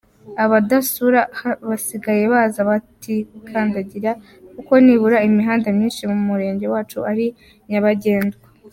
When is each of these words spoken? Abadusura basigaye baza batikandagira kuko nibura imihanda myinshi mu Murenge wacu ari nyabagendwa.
Abadusura 0.43 1.21
basigaye 1.69 2.23
baza 2.33 2.61
batikandagira 2.69 4.11
kuko 4.55 4.73
nibura 4.83 5.17
imihanda 5.27 5.67
myinshi 5.77 6.01
mu 6.11 6.19
Murenge 6.27 6.65
wacu 6.73 6.97
ari 7.11 7.27
nyabagendwa. 7.69 8.39